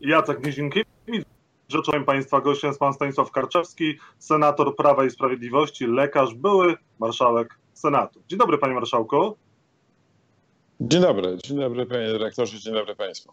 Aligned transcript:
Jacek 0.00 0.46
Nizinkiewicz. 0.46 1.24
Rzeczą 1.68 2.04
Państwa 2.04 2.40
gościem 2.40 2.68
jest 2.68 2.80
Pan 2.80 2.94
Stanisław 2.94 3.30
Karczewski, 3.30 3.98
senator 4.18 4.76
Prawa 4.76 5.04
i 5.04 5.10
Sprawiedliwości, 5.10 5.86
lekarz, 5.86 6.34
były 6.34 6.76
marszałek 6.98 7.58
Senatu. 7.72 8.22
Dzień 8.28 8.38
dobry 8.38 8.58
Panie 8.58 8.74
Marszałku. 8.74 9.36
Dzień 10.80 11.02
dobry, 11.02 11.38
dzień 11.44 11.58
dobry 11.58 11.86
Panie 11.86 12.06
Dyrektorze, 12.06 12.58
dzień 12.58 12.74
dobry 12.74 12.96
Państwu. 12.96 13.32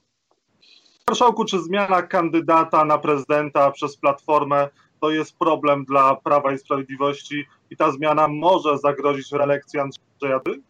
Marszałku, 1.07 1.45
czy 1.45 1.61
zmiana 1.61 2.01
kandydata 2.01 2.85
na 2.85 2.97
prezydenta 2.97 3.71
przez 3.71 3.97
Platformę 3.97 4.69
to 5.01 5.11
jest 5.11 5.37
problem 5.37 5.85
dla 5.85 6.15
Prawa 6.15 6.53
i 6.53 6.57
Sprawiedliwości 6.57 7.45
i 7.69 7.77
ta 7.77 7.91
zmiana 7.91 8.27
może 8.27 8.77
zagrozić 8.77 9.31
reelekcji 9.31 9.79
Andrzeja 9.79 10.39
Dudy? 10.45 10.61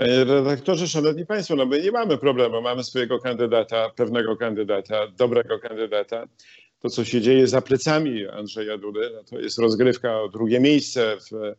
Panie 0.00 0.24
redaktorze, 0.24 0.88
szanowni 0.88 1.26
państwo, 1.26 1.56
no 1.56 1.66
my 1.66 1.82
nie 1.82 1.90
mamy 1.90 2.18
problemu. 2.18 2.62
Mamy 2.62 2.84
swojego 2.84 3.18
kandydata, 3.18 3.90
pewnego 3.90 4.36
kandydata, 4.36 5.08
dobrego 5.18 5.58
kandydata. 5.58 6.26
To, 6.78 6.90
co 6.90 7.04
się 7.04 7.20
dzieje 7.20 7.46
za 7.46 7.62
plecami 7.62 8.28
Andrzeja 8.28 8.78
Dudy, 8.78 9.10
no 9.14 9.24
to 9.24 9.38
jest 9.38 9.58
rozgrywka 9.58 10.20
o 10.20 10.28
drugie 10.28 10.60
miejsce 10.60 11.16
w, 11.16 11.54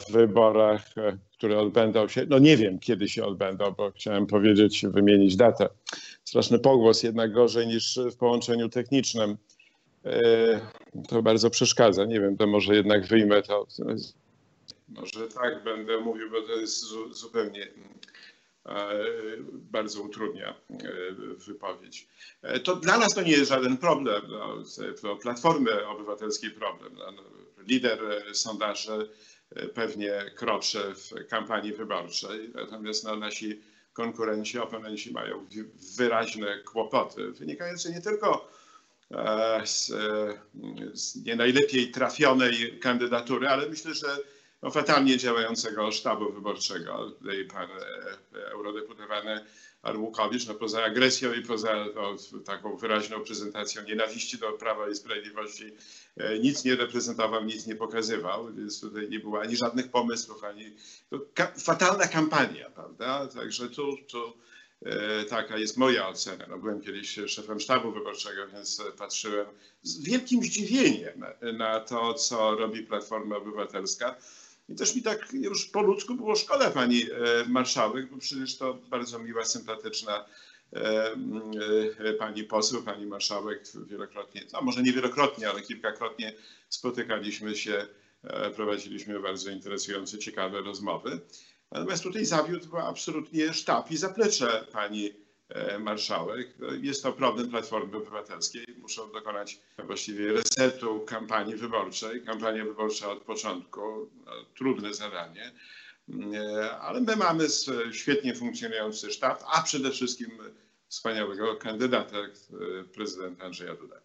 w 0.00 0.12
wyborach, 0.12 0.86
które 1.32 1.58
odbędą 1.58 2.08
się, 2.08 2.26
no 2.28 2.38
nie 2.38 2.56
wiem 2.56 2.78
kiedy 2.78 3.08
się 3.08 3.24
odbędą, 3.24 3.70
bo 3.70 3.90
chciałem 3.90 4.26
powiedzieć, 4.26 4.86
wymienić 4.86 5.36
datę. 5.36 5.68
Straszny 6.24 6.58
pogłos, 6.58 7.02
jednak 7.02 7.32
gorzej 7.32 7.66
niż 7.66 8.00
w 8.12 8.16
połączeniu 8.16 8.68
technicznym. 8.68 9.36
E, 10.04 10.20
to 11.08 11.22
bardzo 11.22 11.50
przeszkadza. 11.50 12.04
Nie 12.04 12.20
wiem, 12.20 12.36
to 12.36 12.46
może 12.46 12.74
jednak 12.74 13.06
wyjmę 13.06 13.42
to 13.42 13.66
może 14.94 15.28
tak 15.28 15.64
będę 15.64 16.00
mówił, 16.00 16.30
bo 16.30 16.42
to 16.42 16.52
jest 16.52 16.84
zupełnie 17.10 17.68
e, 18.66 19.04
bardzo 19.52 20.02
utrudnia 20.02 20.54
e, 20.70 20.76
wypowiedź. 21.46 22.08
E, 22.42 22.60
to 22.60 22.76
dla 22.76 22.98
nas 22.98 23.14
to 23.14 23.22
nie 23.22 23.32
jest 23.32 23.50
żaden 23.50 23.76
problem, 23.76 24.22
no, 24.28 24.62
Platformy 25.22 25.86
Obywatelskiej 25.86 26.50
problem. 26.50 26.94
No, 26.94 27.12
no, 27.12 27.22
lider 27.66 28.00
sondaży 28.32 29.10
pewnie 29.74 30.32
kroczy 30.36 30.94
w 30.94 31.28
kampanii 31.28 31.72
wyborczej, 31.72 32.50
natomiast 32.54 33.04
no, 33.04 33.16
nasi 33.16 33.62
konkurenci, 33.92 34.58
oponenci 34.58 35.12
mają 35.12 35.46
wyraźne 35.96 36.58
kłopoty, 36.58 37.32
wynikające 37.32 37.92
nie 37.92 38.00
tylko 38.00 38.48
z, 39.64 39.92
z 40.94 41.24
nie 41.24 41.36
najlepiej 41.36 41.90
trafionej 41.90 42.78
kandydatury, 42.80 43.48
ale 43.48 43.68
myślę, 43.68 43.94
że 43.94 44.06
no, 44.62 44.70
fatalnie 44.70 45.16
działającego 45.16 45.92
sztabu 45.92 46.32
wyborczego. 46.32 47.10
Tutaj 47.10 47.44
pan 47.44 47.68
e, 47.70 48.50
eurodeputowany 48.50 49.44
Arłukowicz, 49.82 50.46
no 50.46 50.54
poza 50.54 50.84
agresją 50.84 51.32
i 51.32 51.42
poza 51.42 51.86
no, 51.94 52.16
taką 52.44 52.76
wyraźną 52.76 53.20
prezentacją 53.20 53.82
nienawiści 53.82 54.38
do 54.38 54.52
Prawa 54.52 54.88
i 54.88 54.94
Sprawiedliwości 54.94 55.64
e, 56.16 56.38
nic 56.38 56.64
nie 56.64 56.76
reprezentował, 56.76 57.44
nic 57.44 57.66
nie 57.66 57.76
pokazywał, 57.76 58.54
więc 58.54 58.80
tutaj 58.80 59.08
nie 59.08 59.20
było 59.20 59.40
ani 59.40 59.56
żadnych 59.56 59.90
pomysłów, 59.90 60.44
ani 60.44 60.76
ka 61.34 61.52
fatalna 61.58 62.08
kampania, 62.08 62.70
prawda? 62.70 63.26
Także 63.26 63.68
tu, 63.68 63.96
tu 64.08 64.32
e, 64.82 65.24
taka 65.24 65.58
jest 65.58 65.76
moja 65.76 66.08
ocena. 66.08 66.46
No, 66.48 66.58
byłem 66.58 66.80
kiedyś 66.80 67.18
szefem 67.26 67.60
sztabu 67.60 67.92
wyborczego, 67.92 68.48
więc 68.48 68.82
patrzyłem 68.98 69.46
z 69.82 70.02
wielkim 70.02 70.42
zdziwieniem 70.42 71.24
na 71.54 71.80
to, 71.80 72.14
co 72.14 72.56
robi 72.56 72.82
Platforma 72.82 73.36
Obywatelska. 73.36 74.16
I 74.72 74.74
też 74.74 74.94
mi 74.94 75.02
tak 75.02 75.32
już 75.32 75.66
po 75.66 75.82
ludzku 75.82 76.14
było 76.14 76.36
szkoda 76.36 76.70
pani 76.70 77.02
e, 77.02 77.08
marszałek, 77.48 78.10
bo 78.10 78.18
przecież 78.18 78.56
to 78.56 78.74
bardzo 78.74 79.18
miła, 79.18 79.44
sympatyczna 79.44 80.24
e, 80.72 81.14
e, 81.98 82.12
pani 82.12 82.44
poseł, 82.44 82.82
pani 82.82 83.06
marszałek 83.06 83.64
wielokrotnie, 83.86 84.44
a 84.52 84.60
może 84.60 84.82
nie 84.82 84.92
wielokrotnie, 84.92 85.50
ale 85.50 85.62
kilkakrotnie 85.62 86.32
spotykaliśmy 86.68 87.56
się, 87.56 87.86
prowadziliśmy 88.56 89.20
bardzo 89.20 89.50
interesujące, 89.50 90.18
ciekawe 90.18 90.60
rozmowy. 90.60 91.20
Natomiast 91.72 92.02
tutaj 92.02 92.24
zawiódł 92.24 92.76
absolutnie 92.76 93.52
sztab 93.52 93.90
i 93.90 93.96
zaplecze 93.96 94.66
pani 94.72 95.10
marszałek. 95.80 96.54
No, 96.58 96.68
jest 96.72 97.02
to 97.02 97.12
problem 97.12 97.50
Platformy 97.50 97.96
Obywatelskiej. 97.96 98.64
Muszą 98.78 99.12
dokonać 99.12 99.60
właściwie 99.86 100.32
resetu 100.32 101.00
kampanii 101.00 101.56
wyborczej. 101.56 102.22
Kampania 102.22 102.64
wyborcza 102.64 103.10
od 103.10 103.22
początku, 103.22 103.80
no, 104.26 104.32
trudne 104.54 104.94
zadanie, 104.94 105.52
e, 106.34 106.78
ale 106.80 107.00
my 107.00 107.16
mamy 107.16 107.44
świetnie 107.92 108.34
funkcjonujący 108.34 109.10
sztab, 109.10 109.44
a 109.54 109.62
przede 109.62 109.90
wszystkim 109.90 110.30
wspaniałego 110.88 111.56
kandydata, 111.56 112.16
e, 112.18 112.28
prezydenta 112.94 113.44
Andrzeja 113.44 113.74
Duda. 113.74 113.96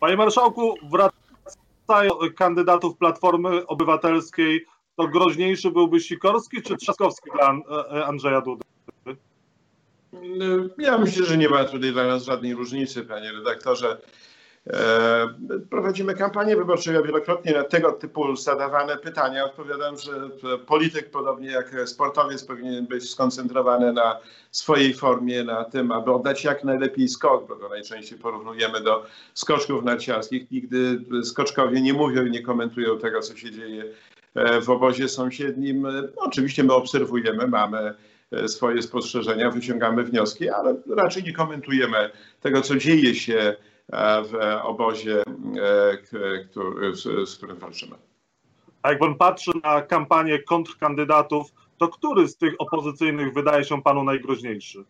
Panie 0.00 0.16
Marszałku, 0.16 0.74
wracają 0.90 2.10
kandydatów 2.36 2.96
Platformy 2.96 3.66
Obywatelskiej, 3.66 4.66
to 4.96 5.08
groźniejszy 5.08 5.70
byłby 5.70 6.00
Sikorski 6.00 6.62
czy 6.62 6.76
Trzaskowski 6.76 7.30
dla 7.30 7.76
Andrzeja 8.06 8.40
Dudy? 8.40 8.64
Ja 10.78 10.98
myślę, 10.98 11.26
że 11.26 11.36
nie 11.36 11.48
ma 11.48 11.64
tutaj 11.64 11.92
dla 11.92 12.06
nas 12.06 12.24
żadnej 12.24 12.54
różnicy, 12.54 13.02
panie 13.02 13.32
redaktorze. 13.32 13.96
E, 14.72 15.28
prowadzimy 15.70 16.14
kampanię 16.14 16.56
wyborczą. 16.56 16.92
Ja 16.92 17.02
wielokrotnie 17.02 17.52
na 17.52 17.64
tego 17.64 17.92
typu 17.92 18.36
zadawane 18.36 18.96
pytania 18.96 19.44
odpowiadam, 19.44 19.98
że 19.98 20.30
polityk, 20.58 21.10
podobnie 21.10 21.50
jak 21.50 21.88
sportowiec, 21.88 22.44
powinien 22.44 22.86
być 22.86 23.10
skoncentrowany 23.10 23.92
na 23.92 24.20
swojej 24.50 24.94
formie, 24.94 25.44
na 25.44 25.64
tym, 25.64 25.92
aby 25.92 26.12
oddać 26.12 26.44
jak 26.44 26.64
najlepiej 26.64 27.08
skok, 27.08 27.48
bo 27.48 27.56
to 27.56 27.68
najczęściej 27.68 28.18
porównujemy 28.18 28.80
do 28.80 29.06
skoczków 29.34 29.84
narciarskich. 29.84 30.50
Nigdy 30.50 31.00
skoczkowie 31.24 31.80
nie 31.80 31.92
mówią 31.92 32.26
i 32.26 32.30
nie 32.30 32.42
komentują 32.42 32.98
tego, 32.98 33.20
co 33.20 33.36
się 33.36 33.50
dzieje 33.50 33.84
e, 34.34 34.60
w 34.60 34.70
obozie 34.70 35.08
sąsiednim. 35.08 35.86
Oczywiście 36.16 36.64
my 36.64 36.72
obserwujemy, 36.72 37.46
mamy 37.46 37.94
swoje 38.46 38.82
spostrzeżenia, 38.82 39.50
wyciągamy 39.50 40.04
wnioski, 40.04 40.48
ale 40.48 40.76
raczej 40.96 41.22
nie 41.22 41.32
komentujemy 41.32 42.10
tego, 42.40 42.60
co 42.60 42.76
dzieje 42.76 43.14
się 43.14 43.56
e, 43.92 44.22
w 44.22 44.34
obozie, 44.62 45.22
e, 45.22 47.26
z 47.26 47.36
którym 47.36 47.56
walczymy. 47.56 47.96
A 48.82 48.90
jak 48.90 48.98
pan 48.98 49.14
patrzy 49.14 49.50
na 49.64 49.82
kampanię 49.82 50.38
kontrkandydatów, 50.38 51.52
to 51.78 51.88
który 51.88 52.28
z 52.28 52.36
tych 52.36 52.54
opozycyjnych 52.58 53.34
wydaje 53.34 53.64
się 53.64 53.82
panu 53.82 54.04
najgroźniejszy? 54.04 54.84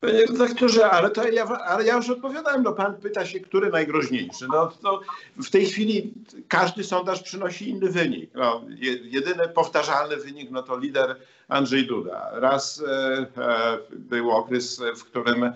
Panie 0.00 0.26
redaktorze, 0.26 0.90
ale, 0.90 1.10
to 1.10 1.28
ja, 1.28 1.44
ale 1.44 1.84
ja 1.84 1.96
już 1.96 2.10
odpowiadałem. 2.10 2.62
No, 2.62 2.72
pan 2.72 2.94
pyta 2.94 3.26
się, 3.26 3.40
który 3.40 3.70
najgroźniejszy. 3.70 4.46
No, 4.48 4.72
to 4.82 5.00
w 5.36 5.50
tej 5.50 5.66
chwili 5.66 6.14
każdy 6.48 6.84
sondaż 6.84 7.22
przynosi 7.22 7.68
inny 7.68 7.90
wynik. 7.90 8.30
No, 8.34 8.62
jedyny 9.02 9.48
powtarzalny 9.48 10.16
wynik 10.16 10.50
no, 10.50 10.62
to 10.62 10.78
lider 10.78 11.16
Andrzej 11.48 11.86
Duda. 11.86 12.30
Raz 12.32 12.82
e, 12.88 13.26
e, 13.42 13.78
był 13.90 14.30
okres, 14.30 14.82
w 14.96 15.04
którym 15.04 15.52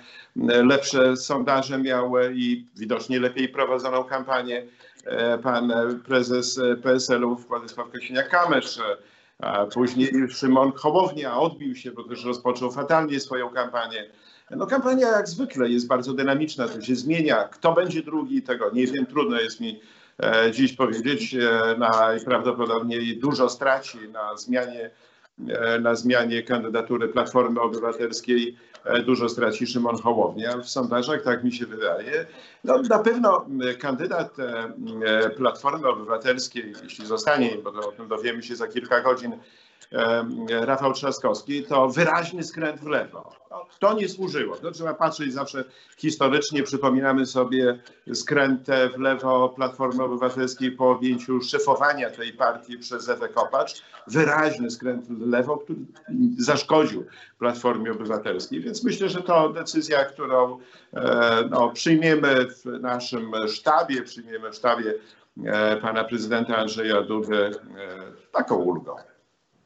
lepsze 0.47 1.17
sondaże 1.17 1.79
miały 1.79 2.33
i 2.35 2.67
widocznie 2.77 3.21
lepiej 3.21 3.49
prowadzoną 3.49 4.05
kampanię 4.05 4.67
e, 5.05 5.39
pan 5.39 5.73
prezes 6.07 6.61
PSL-u 6.83 7.37
Władysław 7.37 7.89
Kosiniak-Kamysz. 7.89 8.81
Później 9.75 10.13
Szymon 10.31 10.73
Hołownia 10.73 11.41
odbił 11.41 11.75
się, 11.75 11.91
bo 11.91 12.05
też 12.05 12.25
rozpoczął 12.25 12.73
fatalnie 12.73 13.21
swoją 13.21 13.51
kampanię. 13.51 14.11
No 14.57 14.67
kampania 14.67 15.09
jak 15.09 15.29
zwykle 15.29 15.69
jest 15.69 15.87
bardzo 15.87 16.13
dynamiczna, 16.13 16.69
to 16.69 16.81
się 16.81 16.97
zmienia. 16.97 17.49
Kto 17.49 17.73
będzie 17.73 18.03
drugi, 18.03 18.43
tego 18.43 18.71
nie 18.71 18.87
wiem, 18.87 19.07
trudno 19.07 19.41
jest 19.41 19.61
mi 19.61 19.81
e, 20.23 20.53
dziś 20.53 20.73
powiedzieć. 20.73 21.35
E, 21.35 21.77
najprawdopodobniej 21.79 23.19
dużo 23.19 23.49
straci 23.49 23.99
na 24.13 24.37
zmianie, 24.37 24.91
e, 25.49 25.79
na 25.79 25.95
zmianie 25.95 26.43
kandydatury 26.43 27.09
Platformy 27.09 27.61
Obywatelskiej. 27.61 28.57
Dużo 29.07 29.29
straci 29.29 29.67
Szymon 29.67 29.99
Hołownia 29.99 30.59
w 30.59 30.69
sondażach, 30.69 31.23
tak 31.23 31.45
mi 31.45 31.53
się 31.53 31.67
wydaje. 31.67 32.27
No, 32.65 32.83
na 32.83 32.99
pewno 32.99 33.47
kandydat 33.79 34.37
Platformy 35.37 35.89
Obywatelskiej, 35.89 36.73
jeśli 36.83 37.07
zostanie, 37.07 37.51
bo 37.65 37.89
o 37.89 37.93
tym 37.93 38.09
dowiemy 38.09 38.43
się 38.43 38.57
za 38.57 38.69
kilka 38.69 39.01
godzin, 39.01 39.33
Rafał 40.51 40.93
Trzaskowski, 40.93 41.63
to 41.63 41.89
wyraźny 41.89 42.43
skręt 42.43 42.81
w 42.81 42.87
lewo. 42.87 43.33
To 43.79 43.95
nie 43.95 44.09
służyło. 44.09 44.57
To 44.57 44.71
trzeba 44.71 44.95
patrzeć 44.95 45.33
zawsze 45.33 45.65
historycznie. 45.97 46.63
Przypominamy 46.63 47.27
sobie 47.27 47.79
skrętę 48.15 48.89
w 48.89 48.99
lewo 48.99 49.49
Platformy 49.49 50.05
Obywatelskiej 50.05 50.73
po 50.73 50.91
objęciu 50.91 51.43
szefowania 51.43 52.11
tej 52.11 52.33
partii 52.33 52.79
przez 52.79 53.09
Ewę 53.09 53.29
Kopacz. 53.29 53.83
Wyraźny 54.07 54.71
skręt 54.71 55.07
w 55.07 55.27
lewo, 55.27 55.57
który 55.57 55.79
zaszkodził 56.39 57.07
Platformie 57.39 57.93
Obywatelskiej. 57.93 58.61
Więc 58.61 58.85
myślę, 58.85 59.09
że 59.09 59.23
to 59.23 59.49
decyzja, 59.49 60.05
którą 60.05 60.59
e, 60.95 61.45
no, 61.51 61.71
przyjmiemy 61.71 62.47
w 62.47 62.81
naszym 62.81 63.33
sztabie, 63.49 64.03
przyjmiemy 64.03 64.51
w 64.51 64.55
sztabie 64.55 64.95
e, 65.45 65.77
pana 65.77 66.05
prezydenta 66.05 66.57
Andrzeja 66.57 67.03
Dudy 67.03 67.37
e, 67.37 67.51
taką 68.33 68.55
ulgą. 68.55 68.95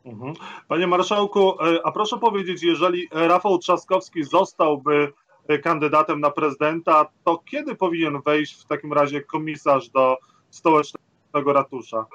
Mhm. 0.04 0.34
Panie 0.68 0.86
marszałku, 0.86 1.54
a 1.84 1.92
proszę 1.92 2.18
powiedzieć, 2.18 2.62
jeżeli 2.62 3.08
Rafał 3.12 3.58
Trzaskowski 3.58 4.24
zostałby 4.24 5.12
kandydatem 5.62 6.20
na 6.20 6.30
prezydenta, 6.30 7.10
to 7.24 7.38
kiedy 7.38 7.74
powinien 7.74 8.22
wejść 8.22 8.62
w 8.62 8.66
takim 8.66 8.92
razie 8.92 9.22
komisarz 9.22 9.88
do 9.88 10.16
stołecznego 10.50 11.52
ratusza? 11.52 12.06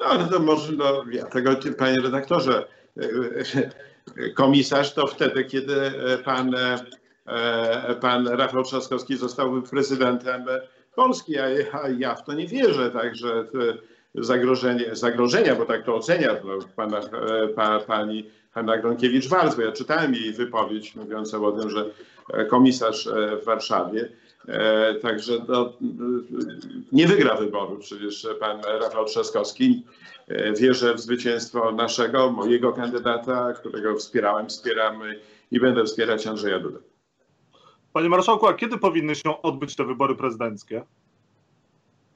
No, 0.00 0.06
ale 0.06 0.28
to 0.28 0.40
może, 0.40 0.72
no, 0.72 1.04
ja 1.10 1.26
tego, 1.26 1.50
panie 1.78 2.00
redaktorze, 2.00 2.68
komisarz 4.36 4.94
to 4.94 5.06
wtedy, 5.06 5.44
kiedy 5.44 5.92
pan, 6.24 6.54
pan 8.00 8.28
Rafał 8.28 8.62
Trzaskowski 8.62 9.16
zostałby 9.16 9.62
prezydentem 9.62 10.44
Polski, 10.94 11.38
a 11.38 11.48
ja, 11.48 11.66
ja 11.98 12.14
w 12.14 12.24
to 12.24 12.32
nie 12.32 12.46
wierzę, 12.46 12.90
także 12.90 13.46
zagrożenie, 14.14 14.96
zagrożenia, 14.96 15.54
bo 15.54 15.66
tak 15.66 15.84
to 15.84 15.94
ocenia 15.94 16.36
pana, 16.76 17.00
pa, 17.56 17.78
pani 17.78 18.30
Hanna 18.50 18.78
Gronkiewicz-Walc, 18.78 19.56
bo 19.56 19.62
ja 19.62 19.72
czytałem 19.72 20.14
jej 20.14 20.32
wypowiedź 20.32 20.96
mówiącą 20.96 21.46
o 21.46 21.52
tym, 21.52 21.70
że 21.70 21.84
komisarz 22.48 23.08
w 23.42 23.44
Warszawie 23.44 24.08
E, 24.48 24.94
także 24.94 25.32
no, 25.48 25.72
nie 26.92 27.06
wygra 27.06 27.36
wyboru. 27.36 27.78
Przecież 27.78 28.26
pan 28.40 28.60
Rafał 28.80 29.04
Trzaskowski 29.04 29.84
e, 30.28 30.52
wierzę 30.52 30.94
w 30.94 31.00
zwycięstwo 31.00 31.72
naszego, 31.72 32.30
mojego 32.30 32.72
kandydata, 32.72 33.52
którego 33.52 33.96
wspierałem, 33.96 34.48
wspieram 34.48 35.00
i 35.50 35.60
będę 35.60 35.84
wspierać 35.84 36.26
Andrzeja 36.26 36.58
Dudę. 36.58 36.78
Panie 37.92 38.08
marszałku, 38.08 38.46
a 38.46 38.54
kiedy 38.54 38.78
powinny 38.78 39.14
się 39.14 39.42
odbyć 39.42 39.76
te 39.76 39.84
wybory 39.84 40.14
prezydenckie? 40.14 40.82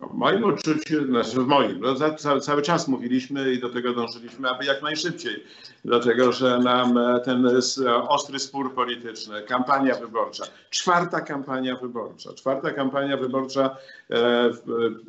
W 0.01 0.15
moim 0.15 0.45
odczuciu, 0.45 1.07
znaczy 1.07 1.41
w 1.41 1.47
moim, 1.47 1.81
no 1.81 1.95
cały, 2.17 2.41
cały 2.41 2.63
czas 2.63 2.89
mówiliśmy 2.89 3.53
i 3.53 3.61
do 3.61 3.69
tego 3.69 3.95
dążyliśmy, 3.95 4.51
aby 4.51 4.65
jak 4.65 4.83
najszybciej, 4.83 5.45
dlatego 5.85 6.33
że 6.33 6.59
nam 6.59 6.99
e, 6.99 7.21
ten 7.21 7.49
ostry 8.09 8.39
spór 8.39 8.75
polityczny, 8.75 9.43
kampania 9.43 9.95
wyborcza, 9.95 10.45
czwarta 10.71 11.21
kampania 11.21 11.77
wyborcza, 11.77 12.33
czwarta 12.33 12.71
kampania 12.71 13.17
wyborcza 13.17 13.77
e, 14.11 14.51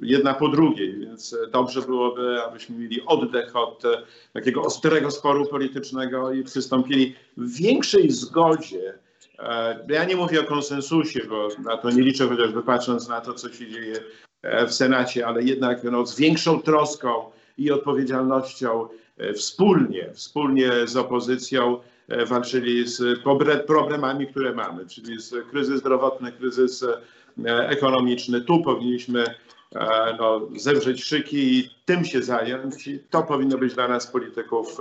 jedna 0.02 0.34
po 0.34 0.48
drugiej, 0.48 1.00
więc 1.00 1.36
dobrze 1.52 1.82
byłoby, 1.82 2.44
abyśmy 2.44 2.78
mieli 2.78 3.02
oddech 3.06 3.56
od 3.56 3.86
e, 3.86 4.04
takiego 4.34 4.62
ostrego 4.62 5.12
sporu 5.12 5.46
politycznego 5.46 6.32
i 6.32 6.44
przystąpili 6.44 7.16
w 7.38 7.58
większej 7.58 8.12
zgodzie 8.12 8.94
ja 9.90 10.06
nie 10.06 10.16
mówię 10.16 10.42
o 10.42 10.44
konsensusie, 10.44 11.20
bo 11.30 11.48
na 11.64 11.78
to 11.78 11.90
nie 11.90 12.02
liczę, 12.02 12.28
chociażby 12.28 12.64
patrząc 12.64 13.08
na 13.08 13.22
to, 13.22 13.34
co 13.34 13.54
się 13.54 13.68
dzieje 13.68 13.96
E, 13.96 14.27
w 14.68 14.74
Senacie, 14.74 15.28
ale 15.28 15.44
jednak 15.44 15.84
no, 15.84 16.06
z 16.06 16.20
większą 16.20 16.62
troską 16.62 17.12
i 17.58 17.72
odpowiedzialnością 17.72 18.88
e, 19.18 19.34
wspólnie, 19.34 20.10
wspólnie 20.14 20.72
z 20.86 20.98
opozycją 20.98 21.78
e, 22.08 22.26
walczyli 22.26 22.88
z 22.88 23.20
problemami, 23.68 24.28
które 24.28 24.54
mamy, 24.54 24.86
czyli 24.86 25.22
z 25.22 25.34
kryzys 25.52 25.80
zdrowotny, 25.80 26.32
kryzys 26.32 26.86
ekonomiczny. 27.46 28.42
Tu 28.42 28.62
powinniśmy 28.62 29.24
no, 30.20 30.42
zewrzeć 30.56 31.04
szyki 31.04 31.58
i 31.58 31.70
tym 31.86 32.06
się 32.06 32.22
zająć. 32.22 32.90
To 33.10 33.24
powinno 33.24 33.58
być 33.58 33.74
dla 33.74 33.88
nas 33.88 34.08
polityków 34.08 34.78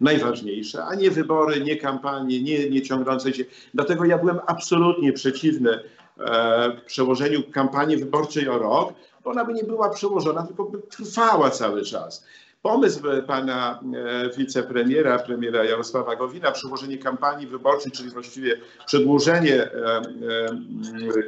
najważniejsze, 0.00 0.84
a 0.84 0.94
nie 0.94 1.10
wybory, 1.10 1.60
nie 1.60 1.76
kampanie, 1.76 2.42
nie, 2.42 2.70
nie 2.70 2.82
ciągnące 2.82 3.32
się. 3.32 3.44
Dlatego 3.74 4.04
ja 4.04 4.18
byłem 4.18 4.38
absolutnie 4.46 5.12
przeciwny 5.12 5.78
E, 6.20 6.70
przełożeniu 6.86 7.42
kampanii 7.52 7.96
wyborczej 7.96 8.48
o 8.48 8.58
rok, 8.58 8.94
ona 9.24 9.44
by 9.44 9.54
nie 9.54 9.64
była 9.64 9.88
przełożona, 9.88 10.42
tylko 10.42 10.64
by 10.64 10.78
trwała 10.78 11.50
cały 11.50 11.82
czas. 11.82 12.24
Pomysł 12.62 13.02
pana 13.26 13.80
e, 13.94 14.36
wicepremiera, 14.36 15.18
premiera 15.18 15.64
Jarosława 15.64 16.16
Gowina, 16.16 16.52
przełożenie 16.52 16.98
kampanii 16.98 17.46
wyborczej, 17.46 17.92
czyli 17.92 18.10
właściwie 18.10 18.56
przedłużenie 18.86 19.62
e, 19.62 19.70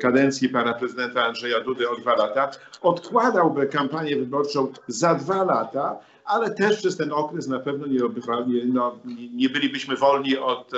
kadencji 0.00 0.48
pana 0.48 0.72
prezydenta 0.72 1.24
Andrzeja 1.24 1.60
Dudy 1.60 1.90
o 1.90 1.96
dwa 1.96 2.16
lata, 2.16 2.50
odkładałby 2.82 3.66
kampanię 3.66 4.16
wyborczą 4.16 4.72
za 4.88 5.14
dwa 5.14 5.44
lata, 5.44 5.98
ale 6.24 6.50
też 6.54 6.76
przez 6.76 6.96
ten 6.96 7.12
okres 7.12 7.48
na 7.48 7.60
pewno 7.60 7.86
nie, 7.86 8.04
obywali, 8.04 8.66
no, 8.66 8.98
nie 9.34 9.48
bylibyśmy 9.48 9.96
wolni 9.96 10.38
od 10.38 10.70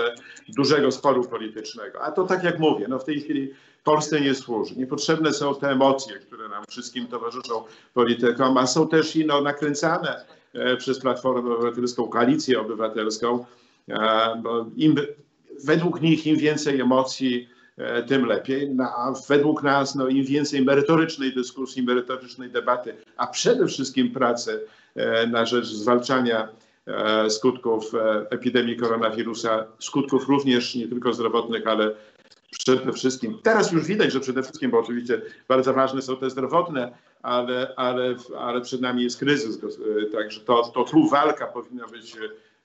dużego 0.49 0.93
sporu 0.93 1.25
politycznego. 1.25 2.02
A 2.02 2.12
to 2.12 2.25
tak 2.25 2.44
jak 2.44 2.58
mówię, 2.58 2.87
no 2.88 2.99
w 2.99 3.05
tej 3.05 3.20
chwili 3.20 3.50
Polsce 3.85 4.20
nie 4.20 4.35
służy. 4.35 4.75
Niepotrzebne 4.76 5.32
są 5.32 5.55
te 5.55 5.70
emocje, 5.70 6.19
które 6.19 6.49
nam 6.49 6.64
wszystkim 6.69 7.06
towarzyszą 7.06 7.64
politykom, 7.94 8.56
a 8.56 8.67
są 8.67 8.88
też 8.88 9.17
i 9.17 9.26
no, 9.26 9.41
nakręcane 9.41 10.25
e, 10.52 10.76
przez 10.76 11.00
Platformę 11.00 11.55
Obywatelską, 11.55 12.08
Koalicję 12.08 12.61
Obywatelską. 12.61 13.44
E, 13.88 14.41
bo 14.43 14.67
im, 14.76 14.96
według 15.64 16.00
nich 16.00 16.26
im 16.26 16.37
więcej 16.37 16.81
emocji, 16.81 17.49
e, 17.76 18.02
tym 18.02 18.26
lepiej. 18.26 18.70
No, 18.70 18.85
a 18.85 19.12
według 19.29 19.62
nas 19.62 19.94
no, 19.94 20.08
im 20.08 20.25
więcej 20.25 20.64
merytorycznej 20.64 21.35
dyskusji, 21.35 21.82
merytorycznej 21.82 22.50
debaty, 22.50 22.96
a 23.17 23.26
przede 23.26 23.67
wszystkim 23.67 24.11
pracy 24.11 24.67
na 25.29 25.46
rzecz 25.46 25.67
zwalczania 25.67 26.49
skutków 27.29 27.93
epidemii 28.31 28.76
koronawirusa, 28.76 29.67
skutków 29.79 30.29
również 30.29 30.75
nie 30.75 30.88
tylko 30.88 31.12
zdrowotnych, 31.12 31.67
ale 31.67 31.94
przede 32.58 32.93
wszystkim, 32.93 33.38
teraz 33.43 33.73
już 33.73 33.87
widać, 33.87 34.12
że 34.12 34.20
przede 34.20 34.43
wszystkim, 34.43 34.70
bo 34.70 34.79
oczywiście 34.79 35.23
bardzo 35.49 35.75
ważne 35.75 36.02
są 36.02 36.17
te 36.17 36.31
zdrowotne, 36.31 36.93
ale, 37.23 37.75
ale, 37.76 38.14
ale 38.38 38.61
przed 38.61 38.81
nami 38.81 39.02
jest 39.02 39.19
kryzys, 39.19 39.58
e, 39.64 40.06
także 40.06 40.41
to, 40.41 40.62
to 40.62 40.85
tu 40.85 41.08
walka 41.08 41.46
powinna 41.46 41.87
być, 41.87 42.17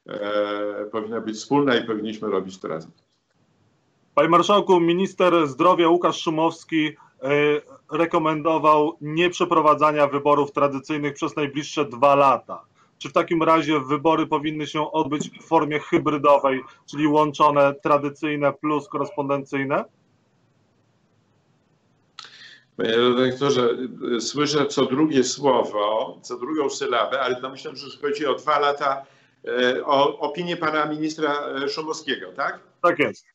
e, 0.08 0.86
powinna 0.92 1.22
być 1.22 1.36
wspólna 1.36 1.76
i 1.76 1.84
powinniśmy 1.84 2.30
robić 2.30 2.58
to 2.58 2.68
razem. 2.68 2.92
Panie 4.16 4.30
Marszałku, 4.30 4.80
minister 4.80 5.48
zdrowia 5.48 5.88
Łukasz 5.88 6.22
Szumowski 6.22 6.96
e, 7.94 7.98
rekomendował 7.98 8.98
nieprzeprowadzania 9.02 10.08
wyborów 10.08 10.52
tradycyjnych 10.52 11.14
przez 11.14 11.36
najbliższe 11.36 11.86
dwa 11.86 12.16
lata. 12.16 12.66
Czy 12.98 13.10
w 13.10 13.14
takim 13.14 13.44
razie 13.44 13.80
wybory 13.80 14.28
powinny 14.28 14.68
się 14.68 14.92
odbyć 14.92 15.30
w 15.30 15.48
formie 15.48 15.80
hybrydowej, 15.80 16.62
czyli 16.86 17.08
łączone 17.08 17.74
tradycyjne 17.74 18.54
plus 18.54 18.88
korespondencyjne? 18.88 19.86
Panie 22.78 22.98
redaktorze, 22.98 23.70
słyszę 24.20 24.66
co 24.66 24.86
drugie 24.86 25.24
słowo, 25.24 26.18
co 26.22 26.38
drugą 26.38 26.70
sylabę, 26.70 27.22
ale 27.22 27.42
to 27.42 27.50
myślę, 27.50 27.76
że 27.76 27.98
chodzi 28.02 28.26
o 28.26 28.36
dwa 28.36 28.60
lata, 28.60 29.06
e, 29.48 29.86
o 29.86 30.20
opinię 30.20 30.58
pana 30.58 30.86
ministra 30.86 31.36
Szumowskiego, 31.68 32.32
tak? 32.32 32.60
Tak 32.82 33.00
jest. 33.00 33.26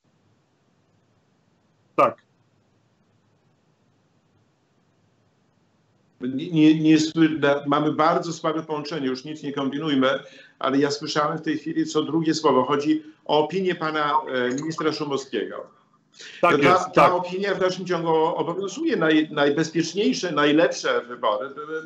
Tak. 1.96 2.22
Nie, 6.34 6.96
mamy 7.66 7.92
bardzo 7.92 8.32
słabe 8.32 8.62
połączenie, 8.62 9.06
już 9.06 9.24
nic 9.24 9.42
nie 9.42 9.52
kombinujmy, 9.52 10.08
ale 10.58 10.78
ja 10.78 10.90
słyszałem 10.90 11.38
w 11.38 11.42
tej 11.42 11.58
chwili 11.58 11.86
co 11.86 12.02
drugie 12.02 12.34
słowo. 12.34 12.64
Chodzi 12.64 13.02
o 13.24 13.44
opinię 13.44 13.74
pana 13.74 14.12
e, 14.28 14.54
ministra 14.54 14.92
Szumowskiego. 14.92 15.66
Tak 16.40 16.60
ta, 16.60 16.68
jest, 16.68 16.84
ta 16.84 16.90
tak. 16.90 17.12
opinia 17.12 17.54
w 17.54 17.60
dalszym 17.60 17.86
ciągu 17.86 18.08
obowiązuje. 18.14 18.96
Naj, 18.96 19.28
najbezpieczniejsze, 19.30 20.32
najlepsze 20.32 21.00
wybory 21.00 21.48
były 21.50 21.82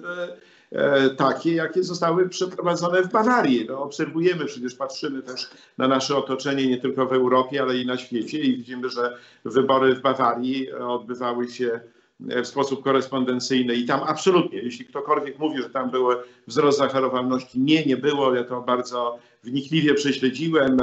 e, 0.72 1.10
takie, 1.10 1.54
jakie 1.54 1.82
zostały 1.82 2.28
przeprowadzone 2.28 3.02
w 3.02 3.12
Bawarii. 3.12 3.66
No, 3.68 3.82
obserwujemy, 3.82 4.44
przecież 4.44 4.74
patrzymy 4.74 5.22
też 5.22 5.50
na 5.78 5.88
nasze 5.88 6.16
otoczenie 6.16 6.66
nie 6.66 6.78
tylko 6.78 7.06
w 7.06 7.12
Europie, 7.12 7.62
ale 7.62 7.78
i 7.78 7.86
na 7.86 7.96
świecie 7.96 8.38
i 8.38 8.56
widzimy, 8.56 8.90
że 8.90 9.16
wybory 9.44 9.94
w 9.94 10.00
Bawarii 10.00 10.72
odbywały 10.72 11.48
się 11.48 11.80
w 12.20 12.46
sposób 12.46 12.84
korespondencyjny 12.84 13.74
i 13.74 13.84
tam 13.84 14.00
absolutnie, 14.06 14.58
jeśli 14.58 14.84
ktokolwiek 14.84 15.38
mówi, 15.38 15.62
że 15.62 15.70
tam 15.70 15.90
był 15.90 16.08
wzrost 16.46 16.78
zachorowalności, 16.78 17.60
nie, 17.60 17.84
nie 17.84 17.96
było. 17.96 18.34
Ja 18.34 18.44
to 18.44 18.60
bardzo 18.60 19.18
wnikliwie 19.44 19.94
prześledziłem. 19.94 20.80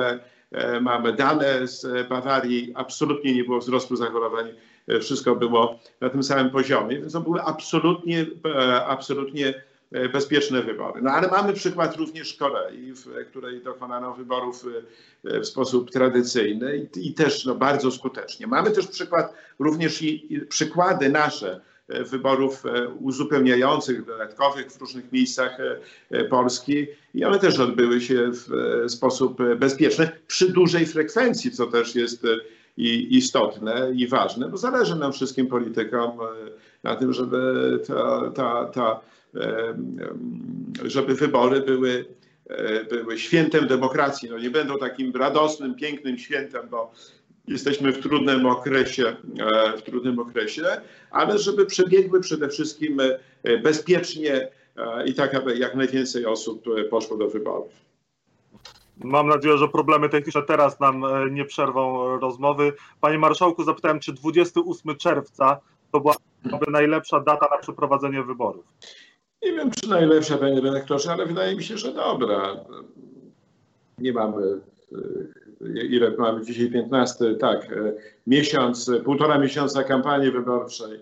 E, 0.51 0.81
mamy 0.81 1.13
dane 1.13 1.67
z 1.67 2.07
Bawarii, 2.09 2.71
absolutnie 2.75 3.33
nie 3.33 3.43
było 3.43 3.59
wzrostu 3.59 3.95
zachorowań, 3.95 4.45
e, 4.87 4.99
wszystko 4.99 5.35
było 5.35 5.79
na 6.01 6.09
tym 6.09 6.23
samym 6.23 6.49
poziomie, 6.49 6.99
więc 6.99 7.13
to 7.13 7.21
były 7.21 7.41
absolutnie, 7.41 8.25
e, 8.45 8.85
absolutnie 8.85 9.53
bezpieczne 10.13 10.61
wybory. 10.61 11.01
No 11.01 11.11
ale 11.11 11.27
mamy 11.27 11.53
przykład 11.53 11.95
również 11.95 12.33
Korei, 12.33 12.93
w 12.93 13.29
której 13.29 13.61
dokonano 13.61 14.13
wyborów 14.13 14.65
w 15.23 15.45
sposób 15.45 15.91
tradycyjny 15.91 16.87
i, 16.95 17.09
i 17.09 17.13
też 17.13 17.45
no, 17.45 17.55
bardzo 17.55 17.91
skutecznie. 17.91 18.47
Mamy 18.47 18.71
też 18.71 18.87
przykład 18.87 19.33
również 19.59 20.01
i, 20.01 20.33
i 20.33 20.41
przykłady 20.41 21.09
nasze 21.09 21.61
wyborów 21.87 22.63
uzupełniających, 22.99 24.05
dodatkowych 24.05 24.71
w 24.71 24.81
różnych 24.81 25.11
miejscach 25.11 25.57
Polski 26.29 26.87
i 27.13 27.25
one 27.25 27.39
też 27.39 27.59
odbyły 27.59 28.01
się 28.01 28.31
w 28.31 28.49
sposób 28.91 29.37
bezpieczny 29.57 30.09
przy 30.27 30.51
dużej 30.51 30.85
frekwencji, 30.85 31.51
co 31.51 31.67
też 31.67 31.95
jest 31.95 32.27
i 32.77 33.17
istotne 33.17 33.91
i 33.95 34.07
ważne, 34.07 34.49
bo 34.49 34.57
zależy 34.57 34.95
nam 34.95 35.13
wszystkim 35.13 35.47
politykom 35.47 36.11
na 36.83 36.95
tym, 36.95 37.13
żeby 37.13 37.79
ta, 37.87 38.31
ta, 38.35 38.65
ta 38.65 38.99
żeby 40.83 41.15
wybory 41.15 41.61
były 41.61 42.05
były 42.89 43.19
świętem 43.19 43.67
demokracji. 43.67 44.29
No 44.29 44.39
nie 44.39 44.49
będą 44.49 44.77
takim 44.77 45.15
radosnym, 45.15 45.75
pięknym 45.75 46.17
świętem, 46.17 46.69
bo 46.69 46.91
jesteśmy 47.47 47.91
w 47.91 47.99
trudnym 47.99 48.45
okresie, 48.45 49.15
w 49.77 49.81
trudnym 49.81 50.19
okresie, 50.19 50.63
ale 51.11 51.39
żeby 51.39 51.65
przebiegły 51.65 52.21
przede 52.21 52.49
wszystkim 52.49 53.01
bezpiecznie 53.63 54.47
i 55.05 55.13
tak, 55.13 55.35
aby 55.35 55.57
jak 55.57 55.75
najwięcej 55.75 56.25
osób 56.25 56.65
poszło 56.89 57.17
do 57.17 57.29
wyborów. 57.29 57.85
Mam 59.03 59.27
nadzieję, 59.27 59.57
że 59.57 59.67
problemy 59.67 60.09
techniczne 60.09 60.41
teraz 60.41 60.79
nam 60.79 61.05
e, 61.05 61.29
nie 61.31 61.45
przerwą 61.45 62.07
rozmowy. 62.19 62.73
Panie 63.01 63.17
Marszałku, 63.17 63.63
zapytałem, 63.63 63.99
czy 63.99 64.13
28 64.13 64.95
czerwca 64.95 65.59
to 65.91 65.99
byłaby 65.99 66.71
najlepsza 66.71 67.19
data 67.19 67.47
na 67.51 67.57
przeprowadzenie 67.57 68.23
wyborów? 68.23 68.65
Nie 69.45 69.53
wiem, 69.53 69.71
czy 69.71 69.89
najlepsza, 69.89 70.37
panie 70.37 70.61
redaktorze, 70.61 71.11
ale 71.11 71.25
wydaje 71.25 71.55
mi 71.55 71.63
się, 71.63 71.77
że 71.77 71.93
dobra. 71.93 72.55
Nie 73.97 74.13
mamy, 74.13 74.41
e, 75.61 75.85
ile 75.85 76.11
mamy 76.17 76.45
dzisiaj, 76.45 76.71
15, 76.71 77.35
tak, 77.35 77.71
e, 77.71 77.93
miesiąc, 78.27 78.91
półtora 79.03 79.37
miesiąca 79.37 79.83
kampanii 79.83 80.31
wyborczej, 80.31 80.99